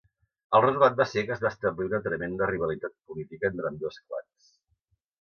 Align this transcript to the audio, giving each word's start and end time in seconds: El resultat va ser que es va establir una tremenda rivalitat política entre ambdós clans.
El 0.59 0.63
resultat 0.63 0.95
va 1.01 1.07
ser 1.11 1.23
que 1.27 1.35
es 1.35 1.43
va 1.43 1.51
establir 1.51 1.87
una 1.91 2.01
tremenda 2.09 2.49
rivalitat 2.55 2.99
política 3.11 3.55
entre 3.55 3.73
ambdós 3.75 4.05
clans. 4.05 4.53